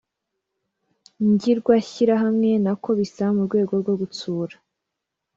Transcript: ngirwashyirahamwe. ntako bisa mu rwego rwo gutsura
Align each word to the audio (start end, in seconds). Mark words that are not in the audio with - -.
ngirwashyirahamwe. 1.31 2.49
ntako 2.63 2.89
bisa 2.99 3.25
mu 3.35 3.41
rwego 3.47 3.73
rwo 3.81 3.93
gutsura 4.01 4.55